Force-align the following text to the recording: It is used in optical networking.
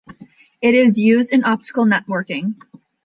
It 0.63 0.73
is 0.73 0.97
used 0.97 1.31
in 1.31 1.43
optical 1.43 1.85
networking. 1.85 2.55